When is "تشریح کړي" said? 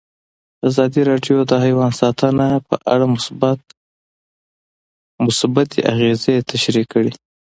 6.51-7.11